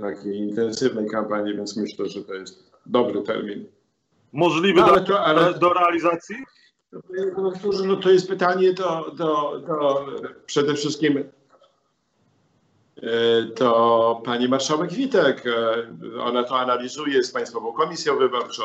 takiej 0.00 0.36
intensywnej 0.36 1.08
kampanii, 1.08 1.56
więc 1.56 1.76
myślę, 1.76 2.08
że 2.08 2.24
to 2.24 2.34
jest 2.34 2.70
dobry 2.86 3.22
termin 3.22 3.64
możliwy 4.32 4.80
no, 4.80 4.86
ale 4.86 5.00
to, 5.00 5.24
ale... 5.24 5.52
do, 5.52 5.58
do 5.58 5.72
realizacji? 5.72 6.36
No 7.86 7.96
to 7.96 8.10
jest 8.10 8.28
pytanie 8.28 8.72
do, 8.72 9.14
do, 9.16 9.62
do 9.66 10.06
przede 10.46 10.74
wszystkim 10.74 11.24
to 13.54 14.18
e, 14.20 14.24
pani 14.24 14.48
marszałek 14.48 14.92
Witek. 14.92 15.44
E, 15.46 16.20
ona 16.20 16.44
to 16.44 16.58
analizuje 16.58 17.22
z 17.22 17.30
Państwową 17.30 17.72
Komisją 17.72 18.18
Wyborczą. 18.18 18.62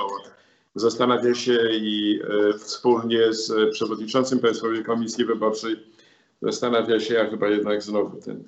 Zastanawia 0.75 1.35
się 1.35 1.59
i 1.71 2.19
e, 2.23 2.57
wspólnie 2.57 3.33
z 3.33 3.73
przewodniczącym 3.73 4.39
Państwowej 4.39 4.83
Komisji 4.83 5.25
Wyborczej 5.25 5.93
zastanawia 6.41 6.99
się, 6.99 7.13
ja 7.13 7.29
chyba 7.29 7.47
jednak 7.47 7.83
znowu 7.83 8.21
ten 8.21 8.43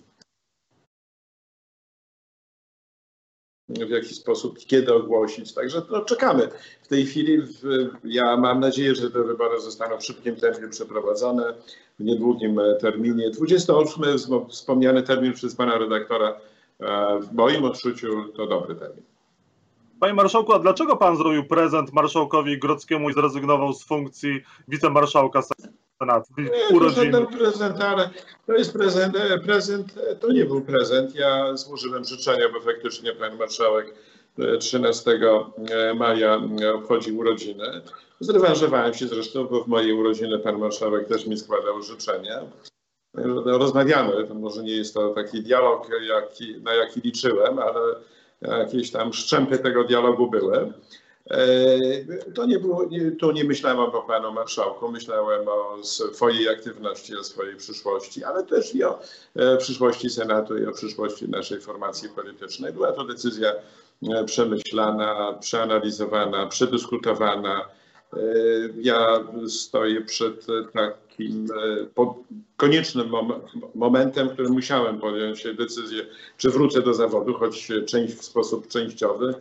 w 3.69 3.89
jaki 3.89 4.15
sposób, 4.15 4.59
kiedy 4.59 4.93
ogłosić. 4.93 5.53
Także 5.53 5.81
no, 5.91 6.01
czekamy. 6.01 6.49
W 6.81 6.87
tej 6.87 7.05
chwili 7.05 7.41
w, 7.41 7.61
ja 8.03 8.37
mam 8.37 8.59
nadzieję, 8.59 8.95
że 8.95 9.11
te 9.11 9.23
wybory 9.23 9.61
zostaną 9.61 9.97
w 9.97 10.05
szybkim 10.05 10.35
tempie 10.35 10.67
przeprowadzone, 10.67 11.53
w 11.99 12.03
niedługim 12.03 12.59
e, 12.59 12.75
terminie. 12.75 13.29
28 13.29 14.19
wspomniany 14.49 15.03
termin 15.03 15.33
przez 15.33 15.55
pana 15.55 15.77
redaktora 15.77 16.39
e, 16.79 17.19
w 17.19 17.33
moim 17.33 17.63
odczuciu 17.63 18.07
to 18.35 18.47
dobry 18.47 18.75
termin. 18.75 19.03
Panie 19.99 20.13
marszałku, 20.13 20.53
a 20.53 20.59
dlaczego 20.59 20.97
pan 20.97 21.17
zrobił 21.17 21.45
prezent 21.45 21.93
marszałkowi 21.93 22.59
Grodzkiemu 22.59 23.09
i 23.09 23.13
zrezygnował 23.13 23.73
z 23.73 23.85
funkcji 23.85 24.41
wicemarszałka 24.67 25.41
Senatu? 25.99 26.33
Urodziny. 26.71 27.11
To, 27.11 27.25
prezent, 27.25 27.81
ale 27.81 28.09
to 28.47 28.53
jest 28.53 28.73
prezent, 28.73 29.15
e, 29.15 29.39
prezent, 29.39 29.93
to 30.19 30.31
nie 30.31 30.45
był 30.45 30.61
prezent. 30.61 31.15
Ja 31.15 31.57
złożyłem 31.57 32.05
życzenia, 32.05 32.49
bo 32.53 32.61
faktycznie 32.61 33.13
pan 33.13 33.37
marszałek 33.37 33.95
13 34.59 35.11
e, 35.11 35.93
maja 35.93 36.41
e, 36.61 36.73
obchodzi 36.73 37.11
urodziny. 37.11 37.81
Zrewanżowałem 38.19 38.93
się 38.93 39.07
zresztą, 39.07 39.45
bo 39.45 39.63
w 39.63 39.67
mojej 39.67 39.93
urodziny 39.93 40.39
pan 40.39 40.57
marszałek 40.57 41.07
też 41.07 41.27
mi 41.27 41.37
składał 41.37 41.81
życzenia. 41.81 42.41
Rozmawiamy, 43.45 44.27
to 44.27 44.33
może 44.33 44.63
nie 44.63 44.75
jest 44.75 44.93
to 44.93 45.09
taki 45.09 45.41
dialog, 45.41 45.89
jaki, 46.07 46.61
na 46.61 46.73
jaki 46.73 47.01
liczyłem, 47.01 47.59
ale 47.59 47.79
jakieś 48.41 48.91
tam 48.91 49.13
szczępy 49.13 49.57
tego 49.57 49.83
dialogu 49.83 50.29
były. 50.29 50.73
E, 51.31 52.31
to 52.33 52.45
nie 52.45 52.59
było, 52.59 52.85
nie, 52.85 53.11
tu 53.11 53.31
nie 53.31 53.43
myślałem 53.43 53.79
o 53.79 54.01
panu 54.01 54.33
marszałku, 54.33 54.91
myślałem 54.91 55.47
o 55.47 55.83
swojej 55.83 56.49
aktywności, 56.49 57.17
o 57.17 57.23
swojej 57.23 57.55
przyszłości, 57.55 58.23
ale 58.23 58.43
też 58.43 58.75
i 58.75 58.83
o 58.83 58.99
e, 59.35 59.57
przyszłości 59.57 60.09
Senatu 60.09 60.57
i 60.57 60.65
o 60.65 60.71
przyszłości 60.71 61.29
naszej 61.29 61.61
formacji 61.61 62.09
politycznej. 62.09 62.73
Była 62.73 62.91
to 62.91 63.05
decyzja 63.05 63.53
e, 64.09 64.23
przemyślana, 64.23 65.37
przeanalizowana, 65.39 66.47
przedyskutowana. 66.47 67.65
Ja 68.81 69.23
stoję 69.47 70.01
przed 70.01 70.45
takim 70.73 71.47
koniecznym 72.57 73.11
momentem, 73.75 74.29
w 74.29 74.33
którym 74.33 74.51
musiałem 74.51 74.99
podjąć 74.99 75.43
decyzję, 75.57 76.05
czy 76.37 76.49
wrócę 76.49 76.81
do 76.81 76.93
zawodu, 76.93 77.33
choć 77.33 77.71
część 77.85 78.13
w 78.13 78.25
sposób 78.25 78.67
częściowy 78.67 79.35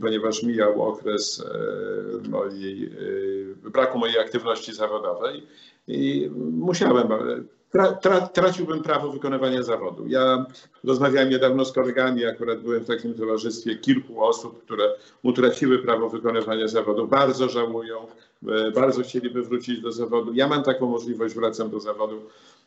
ponieważ 0.00 0.42
mijał 0.42 0.82
okres 0.82 1.44
e, 2.24 2.28
mojej, 2.28 2.84
e, 3.64 3.70
braku 3.70 3.98
mojej 3.98 4.18
aktywności 4.18 4.74
zawodowej 4.74 5.46
i 5.88 6.30
musiałem, 6.52 7.08
tra, 7.70 7.92
tra, 7.92 8.20
traciłbym 8.20 8.82
prawo 8.82 9.12
wykonywania 9.12 9.62
zawodu. 9.62 10.06
Ja 10.06 10.46
rozmawiałem 10.84 11.30
niedawno 11.30 11.64
z 11.64 11.72
kolegami, 11.72 12.24
akurat 12.24 12.60
byłem 12.60 12.84
w 12.84 12.86
takim 12.86 13.14
towarzystwie 13.14 13.76
kilku 13.76 14.24
osób, 14.24 14.64
które 14.64 14.94
utraciły 15.22 15.78
prawo 15.78 16.08
wykonywania 16.08 16.68
zawodu, 16.68 17.06
bardzo 17.06 17.48
żałują, 17.48 18.06
e, 18.48 18.70
bardzo 18.70 19.02
chcieliby 19.02 19.42
wrócić 19.42 19.80
do 19.80 19.92
zawodu. 19.92 20.32
Ja 20.34 20.48
mam 20.48 20.62
taką 20.62 20.86
możliwość, 20.86 21.34
wracam 21.34 21.70
do 21.70 21.80
zawodu. 21.80 22.22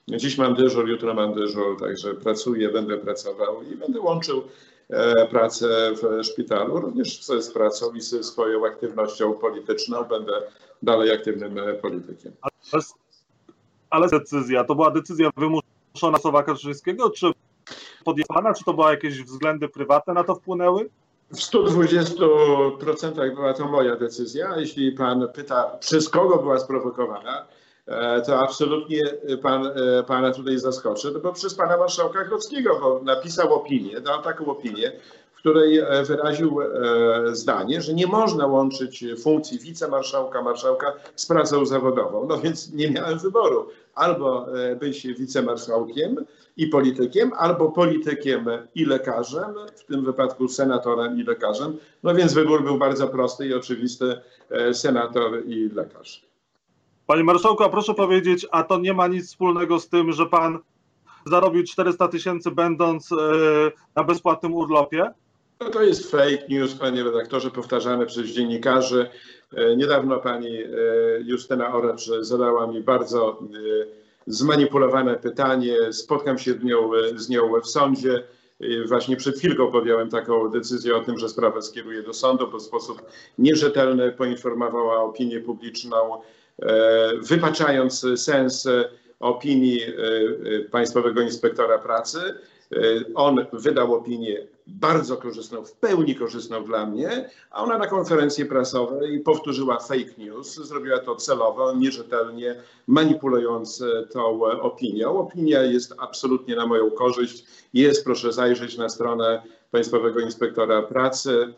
Dziś 0.07 0.37
mam 0.37 0.55
dyżur, 0.55 0.89
jutro 0.89 1.13
mam 1.13 1.33
dyżur, 1.33 1.79
także 1.79 2.13
pracuję, 2.13 2.69
będę 2.69 2.97
pracował 2.97 3.63
i 3.63 3.75
będę 3.75 3.99
łączył 3.99 4.43
E, 4.80 4.80
pracę 5.29 5.93
w 5.95 6.23
szpitalu, 6.23 6.79
również 6.79 7.25
z 7.25 7.51
pracą 7.51 7.93
i 7.93 8.01
ze 8.01 8.23
swoją 8.23 8.65
aktywnością 8.65 9.33
polityczną. 9.33 10.03
Będę 10.03 10.41
dalej 10.83 11.11
aktywnym 11.11 11.57
e, 11.57 11.73
politykiem. 11.73 12.33
Ale, 12.71 12.83
ale 13.89 14.09
decyzja, 14.09 14.63
to 14.63 14.75
była 14.75 14.91
decyzja 14.91 15.29
wymuszona 15.37 16.17
Sowa 16.21 16.43
Kaczyńskiego, 16.43 17.09
czy 17.09 17.31
podjęta, 18.05 18.53
czy 18.53 18.63
to 18.63 18.73
były 18.73 18.91
jakieś 18.91 19.23
względy 19.23 19.69
prywatne 19.69 20.13
na 20.13 20.23
to 20.23 20.35
wpłynęły? 20.35 20.89
W 21.31 21.37
120% 21.37 23.35
była 23.35 23.53
to 23.53 23.67
moja 23.67 23.95
decyzja. 23.95 24.57
Jeśli 24.57 24.91
pan 24.91 25.27
pyta, 25.33 25.77
przez 25.79 26.09
kogo 26.09 26.37
była 26.37 26.59
sprowokowana, 26.59 27.47
E, 27.51 27.60
to 28.25 28.39
absolutnie 28.39 29.01
pan, 29.41 29.67
e, 29.67 30.03
pana 30.03 30.31
tutaj 30.31 30.57
zaskoczy, 30.59 31.11
no 31.13 31.19
bo 31.19 31.33
przez 31.33 31.55
pana 31.55 31.77
marszałka 31.77 32.25
Grodzkiego, 32.25 32.79
bo 32.81 33.01
napisał 33.03 33.53
opinię, 33.53 34.01
dał 34.01 34.21
taką 34.21 34.45
opinię, 34.45 34.91
w 35.33 35.37
której 35.37 35.79
e, 35.79 36.03
wyraził 36.03 36.57
zdanie, 37.31 37.81
że 37.81 37.93
nie 37.93 38.07
można 38.07 38.47
łączyć 38.47 39.05
funkcji 39.23 39.59
wicemarszałka, 39.59 40.41
marszałka 40.41 40.93
z 41.15 41.25
pracą 41.25 41.65
zawodową. 41.65 42.27
No 42.27 42.37
więc 42.37 42.73
nie 42.73 42.91
miałem 42.91 43.19
wyboru. 43.19 43.67
Albo 43.95 44.45
być 44.79 45.07
wicemarszałkiem 45.07 46.25
i 46.57 46.67
politykiem, 46.67 47.31
albo 47.37 47.69
politykiem 47.69 48.45
i 48.75 48.85
lekarzem, 48.85 49.55
w 49.75 49.83
tym 49.85 50.05
wypadku 50.05 50.47
senatorem 50.47 51.19
i 51.19 51.23
lekarzem. 51.23 51.77
No 52.03 52.15
więc 52.15 52.33
wybór 52.33 52.63
był 52.63 52.77
bardzo 52.77 53.07
prosty 53.07 53.47
i 53.47 53.53
oczywisty, 53.53 54.17
senator 54.73 55.45
i 55.45 55.69
lekarz. 55.69 56.30
Panie 57.07 57.23
marszałku, 57.23 57.63
a 57.63 57.69
proszę 57.69 57.93
powiedzieć, 57.93 58.47
a 58.51 58.63
to 58.63 58.79
nie 58.79 58.93
ma 58.93 59.07
nic 59.07 59.27
wspólnego 59.27 59.79
z 59.79 59.89
tym, 59.89 60.11
że 60.11 60.25
pan 60.25 60.59
zarobił 61.25 61.63
400 61.63 62.07
tysięcy 62.07 62.51
będąc 62.51 63.11
e, 63.11 63.15
na 63.95 64.03
bezpłatnym 64.03 64.53
urlopie? 64.53 65.11
No 65.59 65.69
to 65.69 65.83
jest 65.83 66.11
fake 66.11 66.47
news, 66.49 66.75
panie 66.75 67.03
redaktorze, 67.03 67.51
powtarzane 67.51 68.05
przez 68.05 68.27
dziennikarzy. 68.27 69.09
E, 69.53 69.75
niedawno 69.75 70.19
pani 70.19 70.57
e, 70.57 70.67
Justyna 71.23 71.73
Oracz 71.73 72.05
zadała 72.19 72.67
mi 72.67 72.81
bardzo 72.81 73.39
zmanipulowane 74.27 75.15
pytanie. 75.15 75.75
Spotkam 75.91 76.37
się 76.37 76.53
z 76.53 76.63
nią, 76.63 76.91
z 77.15 77.29
nią 77.29 77.61
w 77.63 77.67
sądzie. 77.67 78.23
Właśnie 78.87 79.15
przed 79.15 79.37
chwilką 79.37 79.71
podjąłem 79.71 80.09
taką 80.09 80.49
decyzję 80.49 80.95
o 80.95 80.99
tym, 80.99 81.17
że 81.17 81.29
sprawę 81.29 81.61
skieruję 81.61 82.03
do 82.03 82.13
sądu, 82.13 82.47
bo 82.51 82.57
w 82.57 82.61
sposób 82.61 83.01
nierzetelny 83.37 84.11
poinformowała 84.11 85.03
opinię 85.03 85.39
publiczną 85.39 86.21
wypaczając 87.21 88.05
sens 88.15 88.67
opinii 89.21 89.81
e, 89.83 89.89
Państwowego 90.59 91.21
Inspektora 91.21 91.77
Pracy. 91.77 92.19
E, 92.19 92.77
on 93.15 93.45
wydał 93.53 93.93
opinię 93.95 94.47
bardzo 94.67 95.17
korzystną, 95.17 95.65
w 95.65 95.71
pełni 95.71 96.15
korzystną 96.15 96.63
dla 96.63 96.85
mnie, 96.85 97.29
a 97.51 97.63
ona 97.63 97.77
na 97.77 97.87
konferencji 97.87 98.45
prasowej 98.45 99.19
powtórzyła 99.19 99.79
fake 99.79 100.13
news. 100.17 100.55
Zrobiła 100.55 100.99
to 100.99 101.15
celowo, 101.15 101.75
nierzetelnie, 101.75 102.55
manipulując 102.87 103.83
tą 104.13 104.43
opinią. 104.43 105.19
Opinia 105.19 105.63
jest 105.63 105.93
absolutnie 105.97 106.55
na 106.55 106.65
moją 106.65 106.91
korzyść. 106.91 107.45
Jest, 107.73 108.03
proszę 108.03 108.33
zajrzeć 108.33 108.77
na 108.77 108.89
stronę 108.89 109.41
Państwowego 109.71 110.19
Inspektora 110.19 110.81
Pracy. 110.81 111.53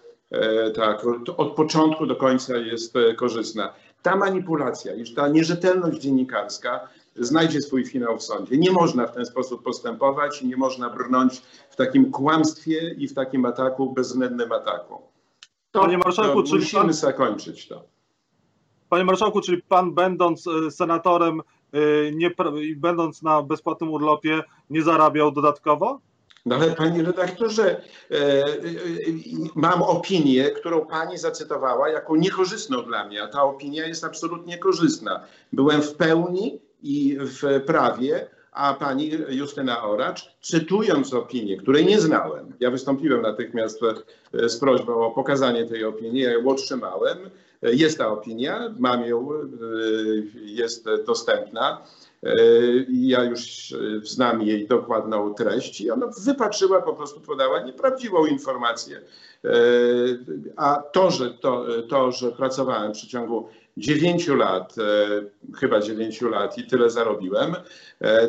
Tak, 0.75 1.05
od 1.38 1.55
początku 1.55 2.05
do 2.05 2.15
końca 2.15 2.57
jest 2.57 2.93
korzystna 3.17 3.74
ta 4.03 4.15
manipulacja, 4.15 4.93
już 4.93 5.13
ta 5.13 5.27
nierzetelność 5.27 5.98
dziennikarska 5.98 6.88
znajdzie 7.15 7.62
swój 7.62 7.86
finał 7.86 8.17
w 8.17 8.24
sądzie. 8.24 8.57
Nie 8.57 8.72
można 8.72 9.07
w 9.07 9.13
ten 9.13 9.25
sposób 9.25 9.63
postępować 9.63 10.41
i 10.41 10.48
nie 10.48 10.57
można 10.57 10.89
brnąć 10.89 11.41
w 11.69 11.75
takim 11.75 12.12
kłamstwie 12.12 12.95
i 12.98 13.07
w 13.07 13.13
takim 13.13 13.45
ataku, 13.45 13.93
bezwzględnym 13.93 14.51
ataku. 14.51 15.01
To, 15.72 15.81
Panie 15.81 15.98
Marszałku, 15.98 16.43
to 16.43 16.55
musimy 16.55 16.81
pan... 16.81 16.93
zakończyć 16.93 17.67
to. 17.67 17.83
Panie 18.89 19.05
marszałku, 19.05 19.41
czyli 19.41 19.62
pan 19.62 19.93
będąc 19.93 20.45
senatorem, 20.69 21.41
nie, 22.13 22.31
będąc 22.77 23.22
na 23.22 23.43
bezpłatnym 23.43 23.91
urlopie, 23.91 24.43
nie 24.69 24.83
zarabiał 24.83 25.31
dodatkowo? 25.31 26.00
No 26.45 26.55
ale 26.55 26.75
panie 26.75 27.03
redaktorze, 27.03 27.81
e, 28.12 28.15
e, 28.15 28.47
mam 29.55 29.83
opinię, 29.83 30.51
którą 30.51 30.85
pani 30.85 31.17
zacytowała 31.17 31.89
jako 31.89 32.15
niekorzystną 32.15 32.83
dla 32.83 33.05
mnie, 33.07 33.23
a 33.23 33.27
ta 33.27 33.43
opinia 33.43 33.88
jest 33.88 34.03
absolutnie 34.03 34.57
korzystna. 34.57 35.23
Byłem 35.53 35.81
w 35.81 35.93
pełni 35.93 36.59
i 36.81 37.17
w 37.19 37.63
prawie, 37.65 38.27
a 38.53 38.74
pani 38.74 39.12
Justyna 39.29 39.83
Oracz, 39.83 40.36
cytując 40.41 41.13
opinię, 41.13 41.57
której 41.57 41.86
nie 41.86 42.00
znałem, 42.00 42.53
ja 42.60 42.72
wystąpiłem 42.72 43.22
natychmiast 43.22 43.79
e, 44.33 44.50
z 44.50 44.57
prośbą 44.57 45.05
o 45.05 45.12
pokazanie 45.12 45.65
tej 45.65 45.86
opinii, 45.86 46.22
ja 46.22 46.31
ją 46.31 46.48
otrzymałem, 46.48 47.17
jest 47.62 47.98
ta 47.98 48.07
opinia, 48.07 48.74
mam 48.79 49.05
ją, 49.05 49.29
jest 50.45 50.86
dostępna. 51.05 51.81
E, 52.24 52.36
ja 52.89 53.24
już 53.24 53.72
e, 53.72 53.77
znam 54.03 54.41
jej 54.41 54.67
dokładną 54.67 55.33
treść 55.33 55.81
i 55.81 55.91
ona 55.91 56.07
wypatrzyła, 56.25 56.81
po 56.81 56.93
prostu 56.93 57.22
podała 57.22 57.60
nieprawdziwą 57.63 58.25
informację. 58.25 59.01
E, 59.45 59.50
a 60.55 60.83
to, 60.91 61.12
że, 61.12 61.31
to, 61.31 61.65
to, 61.89 62.12
że 62.12 62.31
pracowałem 62.31 62.93
w 62.93 62.98
przeciągu 62.98 63.48
9 63.77 64.27
lat, 64.27 64.75
chyba 65.59 65.79
9 65.79 66.21
lat 66.21 66.57
i 66.57 66.67
tyle 66.67 66.89
zarobiłem, 66.89 67.55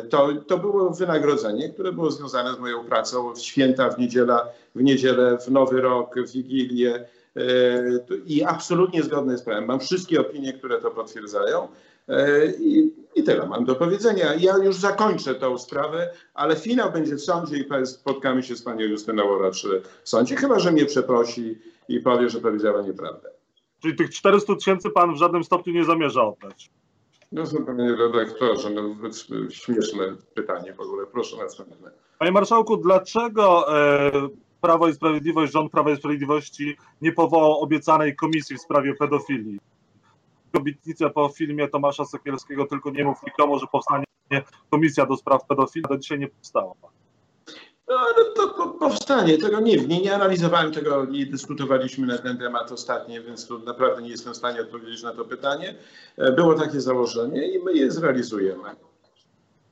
to, 0.09 0.29
to 0.47 0.57
było 0.57 0.89
wynagrodzenie, 0.89 1.69
które 1.69 1.91
było 1.91 2.11
związane 2.11 2.53
z 2.53 2.59
moją 2.59 2.83
pracą 2.83 3.33
w 3.33 3.39
święta, 3.39 3.89
w 3.89 3.99
niedzielę, 3.99 4.39
w 4.75 4.83
niedzielę, 4.83 5.37
w 5.37 5.51
Nowy 5.51 5.81
Rok, 5.81 6.15
w 6.19 6.31
Wigilię 6.31 7.05
i 8.25 8.43
absolutnie 8.43 9.03
zgodne 9.03 9.37
z 9.37 9.41
prawem. 9.41 9.65
Mam 9.65 9.79
wszystkie 9.79 10.21
opinie, 10.21 10.53
które 10.53 10.81
to 10.81 10.91
potwierdzają. 10.91 11.67
I, 12.59 12.93
I 13.15 13.23
tyle 13.23 13.45
mam 13.45 13.65
do 13.65 13.75
powiedzenia. 13.75 14.33
Ja 14.33 14.57
już 14.57 14.75
zakończę 14.75 15.35
tą 15.35 15.57
sprawę, 15.57 16.09
ale 16.33 16.55
finał 16.55 16.91
będzie 16.91 17.15
w 17.15 17.21
sądzie 17.21 17.57
i 17.57 17.85
spotkamy 17.85 18.43
się 18.43 18.55
z 18.55 18.61
panią 18.61 18.81
Justyną 18.81 19.29
Oracz 19.29 19.67
w 20.03 20.09
sądzie, 20.09 20.35
chyba 20.35 20.59
że 20.59 20.71
mnie 20.71 20.85
przeprosi 20.85 21.57
i 21.89 21.99
powie, 21.99 22.29
że 22.29 22.39
powiedziała 22.39 22.81
nieprawdę. 22.81 23.34
Czyli 23.79 23.95
tych 23.95 24.09
400 24.09 24.55
tysięcy 24.55 24.89
pan 24.89 25.13
w 25.13 25.17
żadnym 25.17 25.43
stopniu 25.43 25.73
nie 25.73 25.83
zamierza 25.83 26.23
oddać? 26.23 26.69
No 27.31 27.43
panie 27.65 27.95
redaktorze, 27.95 28.69
no, 28.69 28.95
śmieszne 29.49 30.15
pytanie 30.33 30.73
w 30.73 30.79
ogóle. 30.79 31.05
Proszę 31.05 31.37
następne. 31.37 31.91
Panie 32.19 32.31
marszałku, 32.31 32.77
dlaczego 32.77 33.77
e, 33.77 34.11
Prawo 34.61 34.87
i 34.87 34.93
Sprawiedliwość, 34.93 35.53
rząd 35.53 35.71
Prawa 35.71 35.91
i 35.91 35.97
Sprawiedliwości 35.97 36.77
nie 37.01 37.11
powołał 37.11 37.59
obiecanej 37.61 38.15
komisji 38.15 38.57
w 38.57 38.61
sprawie 38.61 38.93
pedofilii? 38.95 39.59
obietnicę 40.57 41.09
po 41.09 41.29
filmie 41.29 41.67
Tomasza 41.67 42.05
Sekielskiego, 42.05 42.65
tylko 42.65 42.89
nie 42.91 43.03
mów 43.05 43.17
nikomu, 43.27 43.59
że 43.59 43.67
powstanie 43.71 44.05
komisja 44.69 45.05
do 45.05 45.17
spraw 45.17 45.45
pedofilii, 45.45 45.89
do 45.89 45.97
dzisiaj 45.97 46.19
nie 46.19 46.27
powstała. 46.27 46.73
No, 47.95 48.01
ale 48.01 48.25
to 48.25 48.67
powstanie, 48.79 49.37
tego 49.37 49.59
nie. 49.59 49.77
Nie, 49.77 50.01
nie 50.01 50.15
analizowałem 50.15 50.71
tego, 50.71 51.05
nie 51.05 51.25
dyskutowaliśmy 51.25 52.07
na 52.07 52.17
ten 52.17 52.37
temat 52.37 52.71
ostatnio, 52.71 53.23
więc 53.23 53.47
tu 53.47 53.59
naprawdę 53.59 54.01
nie 54.01 54.09
jestem 54.09 54.33
w 54.33 54.37
stanie 54.37 54.61
odpowiedzieć 54.61 55.03
na 55.03 55.13
to 55.13 55.25
pytanie. 55.25 55.75
E, 56.17 56.31
było 56.31 56.53
takie 56.53 56.81
założenie 56.81 57.47
i 57.47 57.63
my 57.63 57.73
je 57.73 57.91
zrealizujemy. 57.91 58.63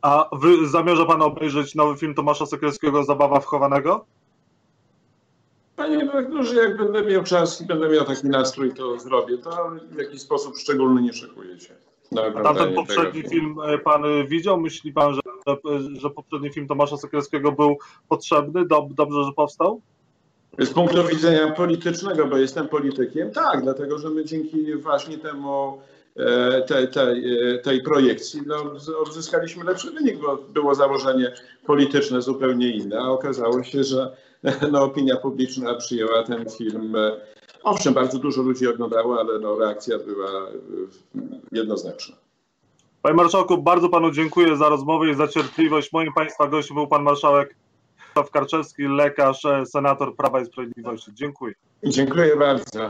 A 0.01 0.29
wy 0.31 0.67
zamierza 0.67 1.05
pan 1.05 1.21
obejrzeć 1.21 1.75
nowy 1.75 1.97
film 1.97 2.15
Tomasza 2.15 2.45
Sekielskiego 2.45 3.03
Zabawa 3.03 3.39
wchowanego? 3.39 4.05
Panie 5.75 5.99
redaktorze, 5.99 6.55
jak 6.55 6.77
będę 6.77 7.01
miał 7.01 7.23
czas 7.23 7.61
i 7.61 7.65
będę 7.65 7.89
miał 7.89 8.05
taki 8.05 8.27
nastrój, 8.27 8.73
to 8.73 8.99
zrobię. 8.99 9.37
To 9.37 9.71
w 9.91 9.97
jakiś 9.97 10.21
sposób 10.21 10.57
szczególny 10.57 11.01
nie 11.01 11.13
szykuję 11.13 11.59
się. 11.59 11.73
A 12.21 12.43
tamten 12.43 12.73
poprzedni 12.73 13.21
tego. 13.21 13.29
film 13.29 13.55
e, 13.65 13.77
pan 13.77 14.03
widział? 14.27 14.59
Myśli 14.59 14.93
pan, 14.93 15.13
że, 15.13 15.21
że 15.99 16.09
poprzedni 16.09 16.49
film 16.49 16.67
Tomasza 16.67 16.97
Sekielskiego 16.97 17.51
był 17.51 17.77
potrzebny? 18.09 18.65
Dobrze, 18.67 19.23
że 19.23 19.31
powstał? 19.35 19.81
Z 20.59 20.69
punktu 20.69 21.07
widzenia 21.07 21.51
politycznego, 21.51 22.27
bo 22.27 22.37
jestem 22.37 22.67
politykiem, 22.67 23.31
tak, 23.31 23.61
dlatego 23.61 23.99
że 23.99 24.09
my 24.09 24.25
dzięki 24.25 24.75
właśnie 24.75 25.17
temu 25.17 25.81
e, 26.15 26.61
tej, 26.61 26.87
tej, 26.87 27.37
e, 27.53 27.59
tej 27.59 27.83
projekcji 27.83 28.41
no, 28.45 28.55
odzyskaliśmy 28.99 29.63
lepszy 29.63 29.91
wynik, 29.91 30.17
bo 30.17 30.37
było 30.37 30.75
założenie 30.75 31.33
polityczne 31.65 32.21
zupełnie 32.21 32.75
inne, 32.75 32.99
a 32.99 33.09
okazało 33.09 33.63
się, 33.63 33.83
że 33.83 34.15
no, 34.71 34.83
opinia 34.83 35.17
publiczna 35.17 35.73
przyjęła 35.73 36.23
ten 36.23 36.49
film. 36.49 36.95
Owszem, 37.63 37.93
bardzo 37.93 38.19
dużo 38.19 38.41
ludzi 38.41 38.67
oglądało, 38.67 39.19
ale 39.19 39.39
no, 39.39 39.55
reakcja 39.55 39.97
była 39.99 40.29
e, 40.29 40.51
jednoznaczna. 41.51 42.15
Panie 43.01 43.15
Marszałku, 43.15 43.57
bardzo 43.57 43.89
Panu 43.89 44.11
dziękuję 44.11 44.57
za 44.57 44.69
rozmowę 44.69 45.09
i 45.09 45.15
za 45.15 45.27
cierpliwość. 45.27 45.93
Moim 45.93 46.13
Państwa 46.13 46.47
gościem 46.47 46.75
był 46.75 46.87
Pan 46.87 47.03
Marszałek 47.03 47.55
Karczewski, 48.33 48.83
lekarz, 48.83 49.43
senator 49.65 50.15
Prawa 50.15 50.41
i 50.41 50.45
Sprawiedliwości. 50.45 51.11
Dziękuję. 51.13 51.53
Dziękuję 51.83 52.35
bardzo. 52.35 52.89